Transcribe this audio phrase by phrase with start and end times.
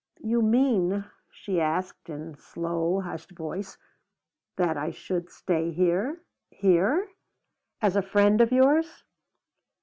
[0.23, 3.77] "You mean," she asked, in slow, hushed voice,
[4.55, 7.07] "that I should stay here here?
[7.83, 9.03] as a friend of yours?"